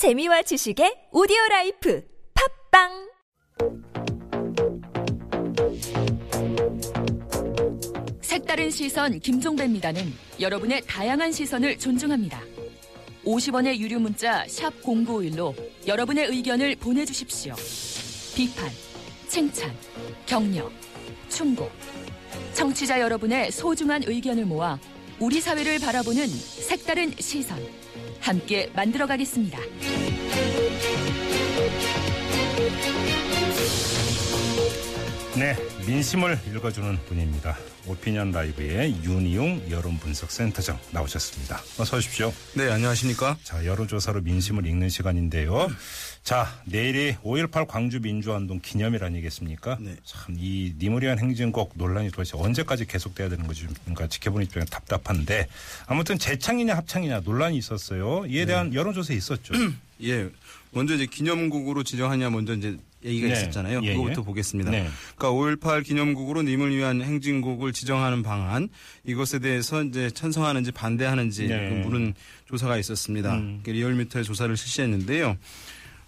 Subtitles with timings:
[0.00, 2.02] 재미와 지식의 오디오 life
[2.70, 3.10] 팟빵
[8.22, 10.10] 색다른 시선 김종배입니다는
[10.40, 12.40] 여러분의 다양한 시선을 존중합니다.
[13.26, 15.54] 50원의 유료 문자 샵 0951로
[15.86, 17.54] 여러분의 의견을 보내 주십시오.
[18.34, 18.70] 비판,
[19.28, 19.70] 칭찬,
[20.24, 20.70] 격려,
[21.28, 21.68] 충고.
[22.54, 24.78] 청취자 여러분의 소중한 의견을 모아
[25.18, 27.58] 우리 사회를 바라보는 색다른 시선.
[28.20, 29.58] 함께 만들어가겠습니다.
[35.36, 35.56] 네,
[35.86, 37.56] 민심을 읽어주는 분입니다.
[37.86, 41.62] 오피니언 라이브의 윤희용 여론분석센터장 나오셨습니다.
[41.78, 42.32] 어서 오십시오.
[42.54, 43.38] 네, 안녕하십니까?
[43.42, 45.68] 자, 여론조사로 민심을 읽는 시간인데요.
[46.22, 49.78] 자, 내일이 5.18 광주 민주화운동 기념일 아니겠습니까?
[49.80, 49.96] 네.
[50.04, 55.48] 참, 이 니무리안 행진곡 논란이 도대체 언제까지 계속돼야 되는 건지 그러니까 지켜보는 입장에 답답한데
[55.86, 58.26] 아무튼 재창이냐 합창이냐 논란이 있었어요.
[58.26, 59.54] 이에 대한 여론조사 있었죠.
[60.04, 60.28] 예.
[60.72, 63.32] 먼저 이제 기념국으로 지정하냐 먼저 이제 얘기가 네.
[63.32, 63.80] 있었잖아요.
[63.82, 64.24] 예, 그거부터 예.
[64.24, 64.70] 보겠습니다.
[64.70, 64.88] 네.
[65.16, 68.68] 그러니까 5.18 기념국으로 님을 위한 행진곡을 지정하는 방안
[69.04, 71.54] 이것에 대해서 이제 찬성하는지 반대하는지 네.
[71.54, 71.82] 음.
[71.82, 72.14] 그 물은
[72.46, 73.40] 조사가 있었습니다.
[73.64, 75.36] 그 리얼미터의 조사를 실시했는데요.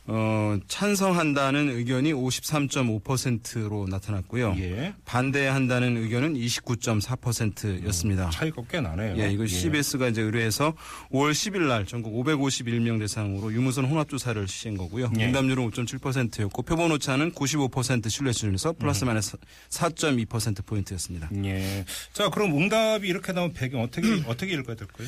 [0.07, 4.57] 어, 찬성한다는 의견이 53.5%로 나타났고요.
[4.59, 4.95] 예.
[5.05, 8.31] 반대한다는 의견은 29.4%였습니다.
[8.31, 9.17] 차이가 꽤 나네요.
[9.19, 10.75] 예, 이거 CBS가 이제 의뢰해서
[11.13, 15.11] 5월 10일 날 전국 551명 대상으로 유무선 혼합조사를 실시한 거고요.
[15.19, 15.27] 예.
[15.27, 19.37] 응답률은 5.7%였고 표본 오차는 95% 신뢰 수준에서 플러스 마이너스
[19.71, 21.31] 4.2%포인트였습니다.
[21.45, 21.85] 예.
[22.13, 25.07] 자, 그럼 응답이 이렇게 나온 배경 어떻게 어떻게 읽어야 될까요?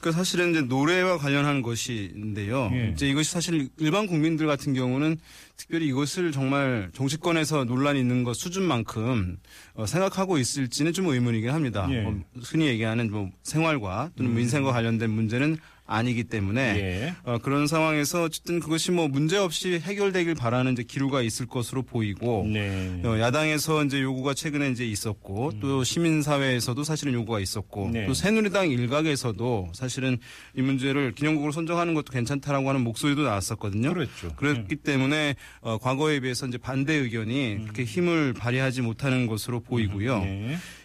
[0.00, 2.70] 그 사실은 이제 노래와 관련한 것인데요.
[2.72, 2.90] 예.
[2.92, 5.18] 이제 이것이 사실 일반 국민들 같은 경우는
[5.56, 9.38] 특별히 이것을 정말 정치권에서 논란이 있는 것 수준만큼
[9.74, 11.88] 어, 생각하고 있을지는 좀 의문이긴 합니다.
[11.90, 12.02] 예.
[12.02, 15.56] 뭐 흔히 얘기하는 뭐 생활과 또는 민생과 관련된 문제는
[15.88, 17.14] 아니기 때문에 예.
[17.24, 22.46] 어, 그런 상황에서 어쨌든 그것이 뭐 문제 없이 해결되길 바라는 이제 기류가 있을 것으로 보이고
[22.46, 23.00] 네.
[23.04, 27.92] 어, 야당에서 이제 요구가 최근에 이제 있었고 또 시민사회에서도 사실은 요구가 있었고 음.
[27.92, 28.06] 네.
[28.06, 30.18] 또 새누리당 일각에서도 사실은
[30.54, 33.94] 이 문제를 기념국으로 선정하는 것도 괜찮다라고 하는 목소리도 나왔었거든요.
[33.94, 34.28] 그랬죠.
[34.36, 40.22] 그렇기 때문에 어, 과거에 비해서 이제 반대 의견이 그렇게 힘을 발휘하지 못하는 것으로 보이고요.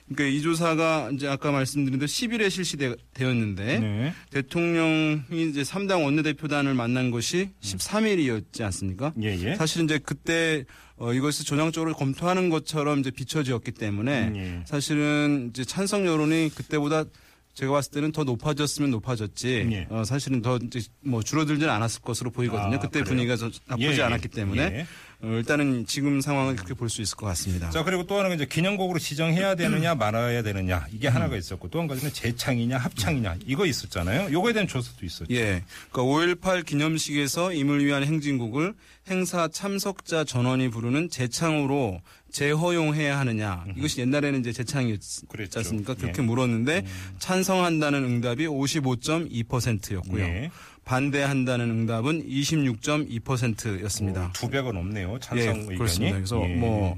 [0.08, 0.16] 네.
[0.16, 4.14] 그러니까 이 조사가 이제 아까 말씀드린 대로 10일에 실시되었는데 네.
[4.32, 9.14] 대통령이 이제 3당 원내대표단을 만난 것이 13일이었지 않습니까?
[9.22, 9.56] 예, 예.
[9.56, 10.66] 사실 이제 그때
[10.98, 14.64] 어, 이것을 전향적으로 검토하는 것처럼 이제 비춰지었기 때문에 음, 예.
[14.66, 17.06] 사실은 이제 찬성 여론이 그때보다
[17.56, 19.88] 제가 봤을 때는 더 높아졌으면 높아졌지 예.
[19.90, 22.78] 어, 사실은 더 이제 뭐 줄어들지는 않았을 것으로 보이거든요.
[22.78, 23.06] 아, 그때 그래요?
[23.06, 24.02] 분위기가 저- 나쁘지 예, 예.
[24.02, 24.82] 않았기 때문에 예.
[24.82, 24.86] 어,
[25.32, 27.70] 일단은 지금 상황을 그렇게 볼 수 있을 것 같습니다.
[27.70, 31.16] 자 그리고 또 하나가 이제 기념곡으로 지정해야 되느냐 말아야 되느냐 이게 음.
[31.16, 34.32] 하나가 있었고 또 한 가지는 재창이냐 합창이냐 이거 있었잖아요.
[34.34, 35.34] 요거에 대한 조사도 있었죠.
[35.34, 35.64] 예.
[35.92, 38.74] 그러니까 5.18 기념식에서 임을 위한 행진곡을
[39.10, 42.02] 행사 참석자 전원이 부르는 재창으로
[42.34, 43.64] 재허용해야 하느냐.
[43.78, 45.60] 이것이 옛날에는 이제 재창이었지 그랬죠.
[45.60, 45.94] 않습니까?
[45.94, 46.26] 그렇게 예.
[46.26, 46.86] 물었는데
[47.20, 50.24] 찬성한다는 응답이 55.2%였고요.
[50.24, 50.52] 예.
[50.84, 54.32] 반대한다는 응답은 26.2%였습니다.
[54.34, 55.14] 두 배가 넘네요.
[55.16, 55.78] 예, 찬성 의견이.
[55.78, 56.16] 그렇습니다.
[56.18, 56.56] 그래서 예.
[56.56, 56.98] 뭐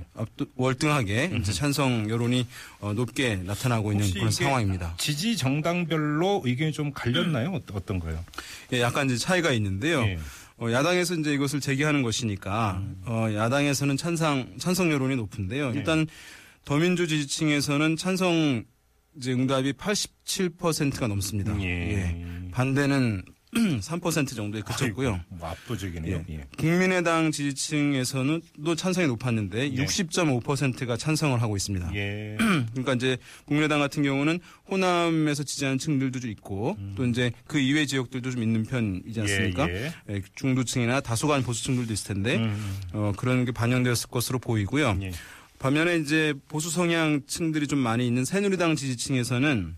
[0.55, 2.47] 월등하게 이제 찬성 여론이
[2.79, 4.95] 어, 높게 나타나고 있는 그런 상황입니다.
[4.97, 7.51] 지지 정당별로 의견이 좀 갈렸나요?
[7.55, 8.23] 어- 어떤가요?
[8.73, 10.03] 예, 약간 이제 차이가 있는데요.
[10.61, 10.65] 예.
[10.65, 15.71] 어, 야당에서 이제 이것을 제기하는 것이니까 어, 야당에서는 찬성 찬성 여론이 높은데요.
[15.71, 15.79] 네.
[15.79, 16.07] 일단
[16.63, 18.63] 더민주 지지층에서는 찬성
[19.17, 21.59] 이제 응답이 87%가 넘습니다.
[21.61, 22.49] 예.
[22.51, 23.23] 반대는
[23.79, 25.13] 3% 정도에 그쳤고요.
[25.13, 26.25] 아이고, 뭐 압도적이네요.
[26.29, 26.45] 예.
[26.57, 29.85] 국민의당 지지층에서는 또 찬성이 높았는데 네.
[29.85, 31.95] 60.5%가 찬성을 하고 있습니다.
[31.95, 32.37] 예.
[32.71, 34.39] 그러니까 이제 국민의당 같은 경우는
[34.69, 39.65] 호남에서 지지하는 층들도 좀 있고 또 이제 그 이외 지역들도 좀 있는 편이지 않습니까?
[39.65, 39.69] 음.
[39.69, 42.77] 예, 예, 중도층이나 다소간 보수층들도 있을 텐데 음.
[42.93, 44.97] 어, 그런 게 반영되었을 것으로 보이고요.
[45.01, 45.11] 예.
[45.59, 49.77] 반면에 이제 보수 성향 층들이 좀 많이 있는 새누리당 지지층에서는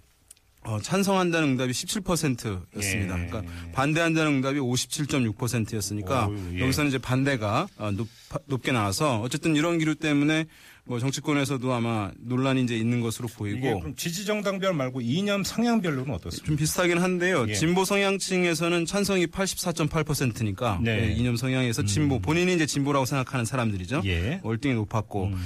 [0.67, 3.23] 어, 찬성한다는 응답이 17%였습니다.
[3.23, 3.27] 예.
[3.27, 6.59] 그러니까 반대한다는 응답이 57.6%였으니까 어우, 예.
[6.59, 8.07] 여기서는 이제 반대가 어, 높,
[8.45, 10.45] 높게 나와서 어쨌든 이런 기류 때문에
[10.83, 16.45] 뭐 정치권에서도 아마 논란이 이제 있는 것으로 보이고 그럼 지지 정당별 말고 이념 성향별로는 어떻습니까?
[16.47, 17.45] 좀 비슷하긴 한데요.
[17.49, 17.53] 예.
[17.53, 21.13] 진보 성향층에서는 찬성이 84.8%니까 네.
[21.17, 24.01] 이념 성향에서 진보 본인이 이제 진보라고 생각하는 사람들이죠.
[24.05, 24.39] 예.
[24.43, 25.37] 월등히 높았고 어,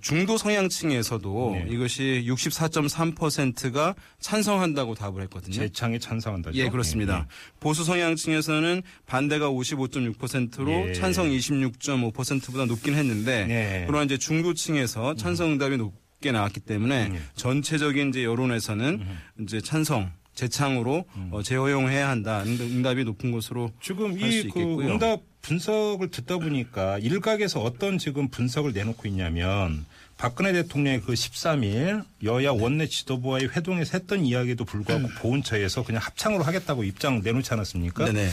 [0.00, 1.66] 중도 성향층에서도 네.
[1.70, 5.54] 이것이 64.3%가 찬성한다고 답을 했거든요.
[5.54, 6.56] 재창에 찬성한다죠.
[6.58, 7.26] 예, 그렇습니다.
[7.60, 10.92] 보수 성향층에서는 반대가 55.6%로 예.
[10.92, 13.84] 찬성 26.5%보다 높긴 했는데 네.
[13.86, 17.26] 그러나 이제 중도층에서 찬성 응답이 높게 나왔기 때문에 음.
[17.34, 19.04] 전체적인 이제 여론에서는
[19.42, 22.42] 이제 찬성 재창으로 어, 재허용해야 한다.
[22.44, 24.60] 응- 응답이 높은 것으로 지금 이 그.
[24.82, 29.84] 응답 분석을 듣다 보니까 일각에서 어떤 지금 분석을 내놓고 있냐면
[30.16, 36.84] 박근혜 대통령의 그 13일 여야 원내 지도부와의 회동에서 했던 이야기에도 불구하고 보훈처에서 그냥 합창으로 하겠다고
[36.84, 38.06] 입장 내놓지 않았습니까?
[38.06, 38.28] 네네.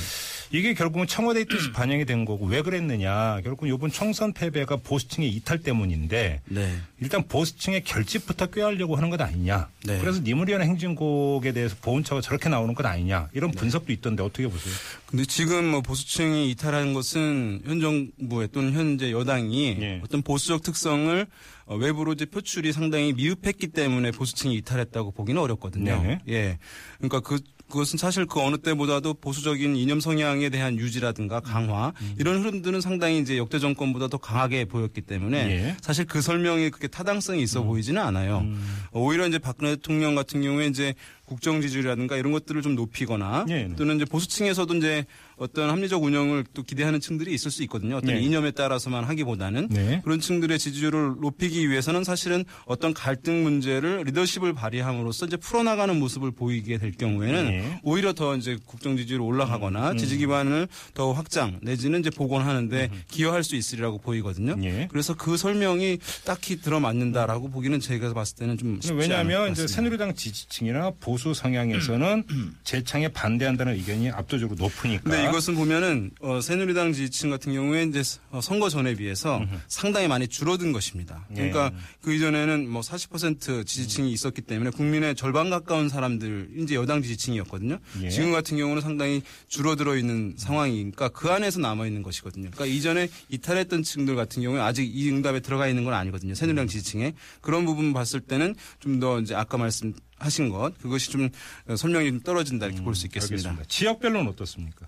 [0.52, 3.42] 이게 결국은 청와대 뜻이 반영이 된 거고 왜 그랬느냐.
[3.42, 6.76] 결국은 이번 총선 패배가 보수층의 이탈 때문인데 네.
[7.00, 9.70] 일단 보수층의 결집부터 꾀하려고 하는 것 아니냐.
[9.86, 10.00] 네.
[10.00, 13.30] 그래서 니무리한 행진곡에 대해서 보훈처가 저렇게 나오는 것 아니냐.
[13.34, 14.74] 이런 분석도 있던데 어떻게 보세요?
[15.06, 20.02] 근데 지금 뭐 보수층이 이탈하는 것은 현 정부의 또는 현재 여당이 예.
[20.04, 21.28] 어떤 보수적 특성을
[21.66, 26.02] 어, 외부로 이제 표출이 상당히 미흡했기 때문에 보수층이 이탈했다고 보기는 어렵거든요.
[26.02, 26.20] 네네.
[26.28, 26.58] 예.
[26.98, 27.40] 그러니까 그
[27.72, 32.16] 그것은 사실 그 어느 때보다도 보수적인 이념 성향에 대한 유지라든가 강화 음.
[32.20, 35.70] 이런 흐름들은 상당히 이제 역대 정권보다 더 강하게 보였기 때문에 예.
[35.72, 35.78] 음.
[35.82, 38.46] 사실 그 설명이 그렇게 타당성이 있어 보이지는 않아요.
[38.92, 40.94] 오히려 이제 박근혜 대통령 같은 경우에 이제
[41.32, 43.76] 국정 지지율이라든가 이런 것들을 좀 높이거나 예, 네.
[43.78, 45.06] 또는 이제 보수층에서도 이제
[45.38, 47.96] 어떤 합리적 운영을 또 기대하는 층들이 있을 수 있거든요.
[47.96, 48.22] 어떤 네.
[48.22, 50.02] 이념에 따라서만 하기보다는 네.
[50.04, 56.78] 그런 층들의 지지율을 높이기 위해서는 사실은 어떤 갈등 문제를 리더십을 발휘함으로써 이제 풀어나가는 모습을 보이게
[56.78, 57.80] 될 경우에는 네.
[57.82, 63.56] 오히려 더 이제 국정 지지율이 올라가거나 지지 기반을 더 확장 내지는 이제 복원하는데 기여할 수
[63.56, 64.58] 있으리라고 보이거든요.
[64.64, 64.90] 예.
[64.92, 69.62] 그래서 그 설명이 딱히 들어맞는다라고 보기는 제가 봤을 때는 좀 쉽지 왜냐하면 않을 것 이제
[69.62, 69.74] 같습니다.
[69.74, 72.24] 새누리당 지지층이나 보수 성향에서는
[72.64, 75.04] 재창에 반대한다는 의견이 압도적으로 높으니까.
[75.04, 80.28] 근데 이것은 보면은 어, 새누리당 지지층 같은 경우에 이제 어, 선거 전에 비해서 상당히 많이
[80.28, 81.26] 줄어든 것입니다.
[81.34, 81.76] 그러니까 네.
[82.02, 87.80] 그 이전에는 뭐 40% 지지층이 있었기 때문에 국민의 절반 가까운 사람들 이제 여당 지지층이었거든요.
[88.04, 88.10] 예.
[88.10, 92.50] 지금 같은 경우는 상당히 줄어들어 있는 상황이니까 그 안에서 남아 있는 것이거든요.
[92.52, 96.34] 그러니까 이전에 이탈했던 층들 같은 경우에 아직 이 응답에 들어가 있는 건 아니거든요.
[96.34, 101.30] 새누리당 지지층에 그런 부분 봤을 때는 좀 더 이제 아까 말씀 하신 것 그것이 좀
[101.68, 103.50] 어, 설명이 좀 떨어진다 이렇게 볼수 있겠습니다.
[103.50, 103.64] 알겠습니다.
[103.68, 104.88] 지역별로는 어떻습니까?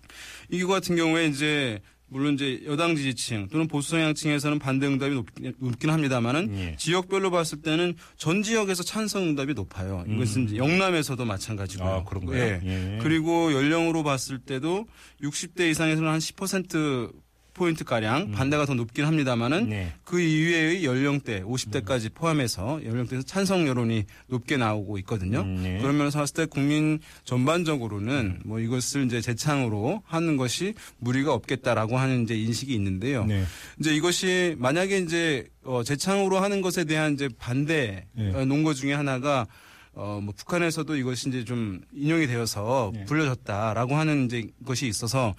[0.49, 1.79] 이거 같은 경우에 이제
[2.13, 6.75] 물론 이제 여당 지지층 또는 보수 성향층에서는 반대 응답이 높긴, 높긴 합니다만은 예.
[6.77, 10.05] 지역별로 봤을 때는 전 지역에서 찬성 응답이 높아요.
[10.07, 11.89] 이것은 이제 영남에서도 마찬가지고요.
[11.89, 11.93] 음.
[11.93, 12.37] 아, 그런가요?
[12.37, 12.61] 예.
[12.63, 12.99] 예.
[13.01, 14.85] 그리고 연령으로 봤을 때도
[15.23, 17.11] 60대 이상에서는 한 10%
[17.53, 19.69] 포인트 가량 반대가 더 높긴 합니다만은 음.
[19.69, 19.93] 네.
[20.03, 25.41] 그 이외의 연령대 50대까지 포함해서 연령대에서 찬성 여론이 높게 나오고 있거든요.
[25.41, 25.79] 음, 네.
[25.79, 32.23] 그런 면에서 봤을 때 국민 전반적으로는 뭐 이것을 이제 재창으로 하는 것이 무리가 없겠다라고 하는
[32.23, 33.25] 이제 인식이 있는데요.
[33.25, 33.43] 네.
[33.79, 38.33] 이제 이것이 만약에 이제 어 재창으로 하는 것에 대한 이제 반대 네.
[38.33, 39.47] 어, 논거 중에 하나가
[39.95, 43.05] 어, 뭐, 북한에서도 이것이 이제 좀 인용이 되어서 네.
[43.05, 45.35] 불려졌다라고 하는 이제 것이 있어서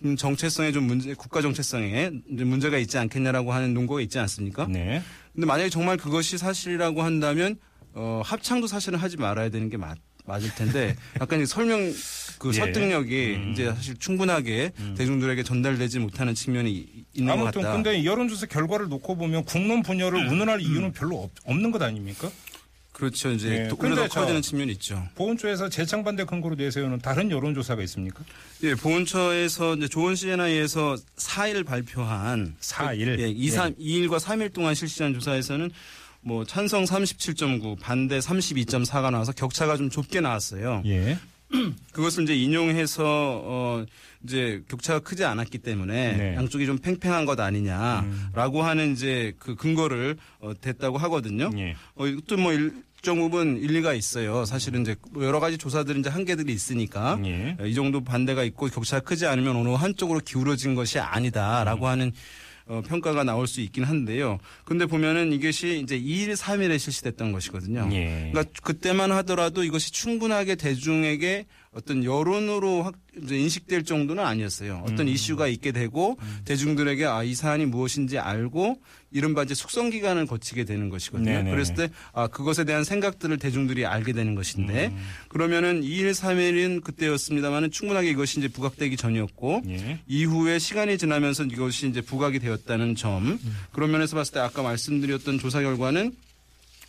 [0.00, 4.66] 좀 정체성에 좀 문제, 국가 정체성에 문제가 있지 않겠냐라고 하는 논거가 있지 않습니까?
[4.66, 5.02] 네.
[5.34, 7.56] 근데 만약에 정말 그것이 사실이라고 한다면
[7.92, 11.92] 어, 합창도 사실은 하지 말아야 되는 게 맞, 맞을 텐데 약간 이 설명
[12.38, 12.52] 그 예.
[12.52, 13.50] 설득력이 음.
[13.52, 17.74] 이제 사실 충분하게 대중들에게 전달되지 못하는 측면이 이- 있는 것 아무튼 같다.
[17.74, 22.30] 근데 여론조사 결과를 놓고 보면 국론 분열을 운운할 이유는 별로 없, 없는 것 아닙니까?
[22.98, 23.30] 그렇죠.
[23.30, 23.68] 이제 예.
[23.68, 25.06] 또 근데 오히려 더 저- 커지는 측면이 있죠.
[25.14, 28.24] 보훈처에서 재창 반대 근거로 내세우는 다른 여론조사가 있습니까?
[28.64, 33.20] 예, 보훈처에서 이제 조원 CNI에서 4일 발표한 4일?
[33.20, 35.70] 예, 2, 3, 2일과 3일 동안 실시한 조사에서는
[36.22, 40.82] 뭐 찬성 37.9, 반대 32.4가 나와서 격차가 좀 좁게 나왔어요.
[40.86, 41.16] 예.
[41.92, 43.84] 그것을 이제 인용해서 어
[44.22, 46.30] 이제 격차가 크지 않았기 때문에 네.
[46.32, 46.34] 음.
[46.36, 51.50] 양쪽이 좀 팽팽한 것 아니냐라고 하는 이제 그 근거를 어 댔다고 하거든요.
[51.56, 51.74] 예.
[51.94, 54.44] 어 이것도 뭐 일 정 부분 일리가 있어요.
[54.44, 57.56] 사실은 이제 뭐 여러 가지 조사들은 이제 한계들이 있으니까 예.
[57.64, 61.90] 이 정도 반대가 있고 격차가 크지 않으면 어느 한쪽으로 기울어진 것이 아니다라고 음.
[61.90, 62.12] 하는
[62.66, 64.38] 어, 평가가 나올 수 있긴 한데요.
[64.64, 67.88] 근데 보면은 이것이 이제 2일, 3일에 실시됐던 것이거든요.
[67.92, 68.30] 예.
[68.30, 71.46] 그러니까 그때만 하더라도 이것이 충분하게 대중에게
[71.78, 74.82] 어떤 여론으로 확 인식될 정도는 아니었어요.
[74.84, 75.08] 어떤 음.
[75.08, 78.80] 이슈가 있게 되고 대중들에게 아, 이 사안이 무엇인지 알고
[79.12, 81.30] 이른바 이제 숙성 기간을 거치게 되는 것이거든요.
[81.30, 81.50] 네네.
[81.50, 84.98] 그랬을 때 아, 그것에 대한 생각들을 대중들이 알게 되는 것인데 음.
[85.28, 90.00] 그러면은 2일, 3일은 그때였습니다만은 충분하게 이것이 이제 부각되기 전이었고 예.
[90.08, 93.38] 이후에 시간이 지나면서 이것이 이제 부각이 되었다는 점
[93.72, 96.12] 그런 면에서 봤을 때 아까 말씀드렸던 조사 결과는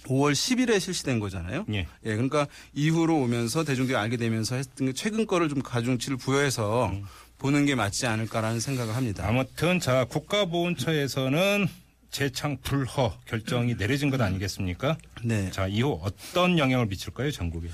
[0.06, 1.66] 5월 10일에 실시된 거잖아요.
[1.74, 1.80] 예.
[1.80, 6.94] 예, 그러니까 이후로 오면서 대중들이 알게 되면서 했던 게 최근 거를 좀 가중치를 부여해서
[7.38, 9.26] 보는 게 맞지 않을까라는 생각을 합니다.
[9.28, 11.68] 아무튼 자 국가보훈처에서는
[12.12, 14.98] 재창 불허 결정이 내려진 것 아니겠습니까?
[15.24, 15.52] 네.
[15.52, 17.70] 자 이후 어떤 영향을 미칠까요 전국에?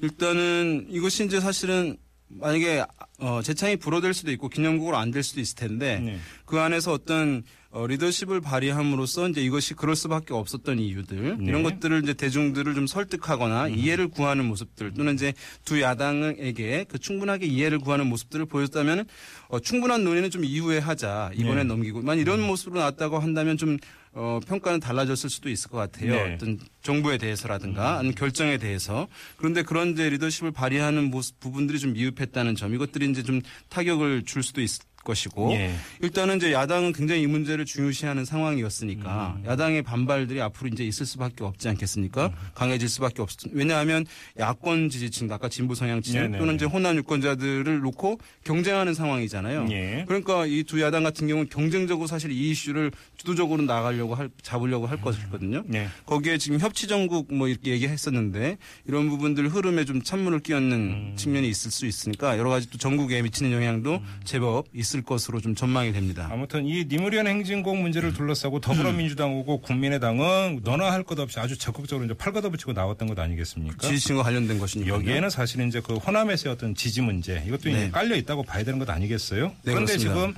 [0.00, 1.96] 일단은 이것이 이제 사실은
[2.28, 2.84] 만약에
[3.20, 6.18] 어, 재창이 불어될 수도 있고 기념국으로 안 될 수도 있을 텐데 네.
[6.44, 12.14] 그 안에서 어떤 어, 리더십을 발휘함으로써 이제 이것이 그럴 수밖에 없었던 이유들 이런 것들을 이제
[12.14, 15.34] 대중들을 좀 설득하거나 이해를 구하는 모습들 또는 이제
[15.66, 19.04] 두 야당에게 그 충분하게 이해를 구하는 모습들을 보였다면
[19.48, 23.76] 어, 충분한 논의는 좀 이후에 하자 이번에 넘기고 만 이런 모습으로 나왔다고 한다면 좀
[24.12, 26.10] 어, 평가는 달라졌을 수도 있을 것 같아요.
[26.12, 26.34] 네.
[26.34, 29.06] 어떤 정부에 대해서라든가 아니면 결정에 대해서.
[29.36, 34.42] 그런데 그런 이제 리더십을 발휘하는 모습 부분들이 좀 미흡했다는 점 이것들이 이제 좀 타격을 줄
[34.42, 35.74] 수도 있을 것이고 예.
[36.02, 39.44] 일단은 이제 야당은 굉장히 이 문제를 중요시하는 상황이었으니까 음.
[39.46, 42.26] 야당의 반발들이 앞으로 이제 있을 수밖에 없지 않겠습니까?
[42.26, 42.32] 음.
[42.54, 43.28] 강해질 수밖에 없.
[43.52, 44.04] 왜냐하면
[44.38, 46.38] 야권 지지층 아까 진보 성향층 네네.
[46.38, 49.66] 또는 이제 호남 유권자들을 놓고 경쟁하는 상황이잖아요.
[49.70, 50.04] 예.
[50.06, 55.00] 그러니까 이 두 야당 같은 경우는 경쟁적으로 사실 이 이슈를 주도적으로 나가려고 할 잡으려고 할
[55.00, 55.64] 것이거든요.
[55.72, 55.88] 예.
[56.04, 61.14] 거기에 지금 협치 정국 뭐 이렇게 얘기했었는데 이런 부분들 흐름에 좀 찬물을 끼얹는 음.
[61.16, 65.92] 측면이 있을 수 있으니까 여러 가지 또 전국에 미치는 영향도 제법 있을 것으로 좀 전망이
[65.92, 66.28] 됩니다.
[66.30, 72.04] 아무튼 이 니무리안 행진곡 문제를 둘러싸고 더불어민주당 오고 국민의당은 너나 할 것 없이 아주 적극적으로
[72.04, 73.86] 이제 팔 걷어붙이고 나왔던 것 아니겠습니까?
[73.88, 77.90] 지지층과 관련된 것이니까 여기에는 사실 이제 그 호남에서의 어떤 지지 문제 이것도 네.
[77.90, 79.52] 깔려 있다고 봐야 되는 것 아니겠어요?
[79.64, 80.14] 그런데 그렇습니다.
[80.14, 80.34] 지금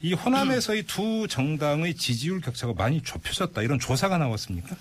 [0.00, 4.74] 이 호남에서의 두 정당의 지지율 격차가 많이 좁혀졌다 이런 조사가 나왔습니까?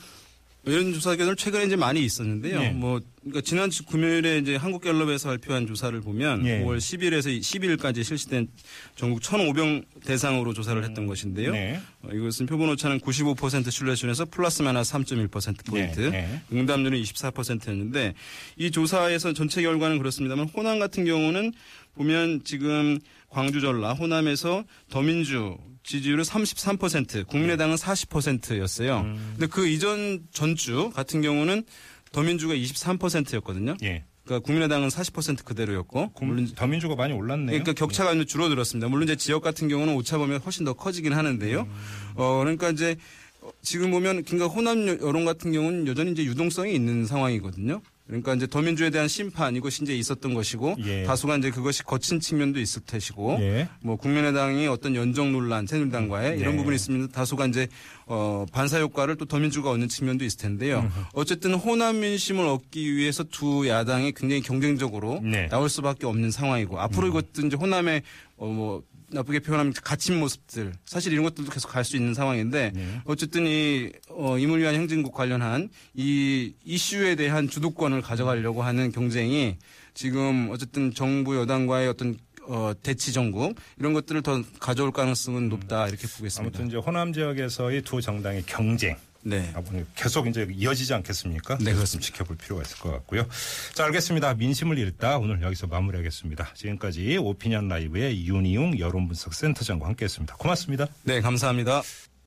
[0.65, 2.61] 이런 조사 결과는 최근에 이제 많이 있었는데요.
[2.61, 2.69] 예.
[2.69, 6.61] 뭐 그러니까 지난 주 금요일에 이제 한국갤럽에서 발표한 조사를 보면 예.
[6.63, 8.47] 5월 10일에서 12일까지 실시된
[8.95, 11.51] 전국 1,500 대상으로 조사를 했던 것인데요.
[11.51, 11.79] 네.
[12.01, 16.41] 어, 이것은 표본 오차는 95% 신뢰수준에서 플러스 마이너스 3.1% 포인트, 네, 네.
[16.51, 18.13] 응답률은 24%였는데
[18.57, 21.53] 이 조사에서 전체 결과는 그렇습니다만 호남 같은 경우는
[21.95, 29.03] 보면 지금 광주 전라 호남에서 더민주 지지율은 33%, 국민의당은 40%였어요.
[29.33, 31.63] 근데 그 이전 전주 같은 경우는
[32.11, 33.75] 더민주가 23%였거든요.
[33.83, 34.05] 예.
[34.23, 37.47] 그러니까 국민의당은 40% 그대로였고 물론 더민주가 많이 올랐네요.
[37.47, 38.87] 그러니까 격차가 좀 줄어들었습니다.
[38.87, 41.67] 물론 이제 지역 같은 경우는 오차 보면 훨씬 더 커지긴 하는데요.
[42.15, 42.95] 어 그러니까 이제
[43.41, 47.81] 어, 지금 보면 그러니까 호남 여- 여론 같은 경우는 여전히 이제 유동성이 있는 상황이거든요.
[48.05, 51.03] 그러니까 이제 더민주에 대한 심판 이것이 이제 있었던 것이고 예.
[51.03, 53.69] 다소가 이제 그것이 거친 측면도 있을 것이고 예.
[53.81, 56.57] 뭐 국민의당이 어떤 연정 논란 새누리당과의 이런 네.
[56.57, 57.67] 부분이 있으면 다소가 이제
[58.05, 60.91] 어 반사 효과를 또 더민주가 얻는 측면도 있을 텐데요.
[61.13, 65.47] 어쨌든 호남 민심을 얻기 위해서 두 야당이 굉장히 경쟁적으로 네.
[65.47, 68.01] 나올 수밖에 없는 상황이고 앞으로 이것도 이제 호남의
[68.37, 68.83] 어뭐
[69.13, 73.01] 나쁘게 표현하면 갇힌 모습들 사실 이런 것들도 계속 갈 수 있는 상황인데 네.
[73.05, 79.57] 어쨌든 이 어, 임을 위한 행진국 관련한 이 이슈에 대한 주도권을 가져가려고 하는 경쟁이
[79.93, 82.17] 지금 어쨌든 정부 여당과의 어떤
[82.47, 86.41] 어, 대치 정국 이런 것들을 더 가져올 가능성은 높다 이렇게 보겠습니다.
[86.41, 89.51] 아무튼 이제 호남 지역에서의 두 정당의 경쟁 네.
[89.55, 91.57] 앞으로 계속 이제 이어지지 않겠습니까?
[91.59, 92.01] 네, 그래서 좀.
[92.01, 93.27] 지켜볼 필요가 있을 것 같고요.
[93.73, 94.33] 자, 알겠습니다.
[94.35, 96.53] 민심을 읽다 오늘 여기서 마무리하겠습니다.
[96.53, 100.35] 지금까지 오피니언 라이브의 윤희용 여론분석 센터장과 함께했습니다.
[100.35, 100.87] 고맙습니다.
[101.03, 101.81] 네, 감사합니다.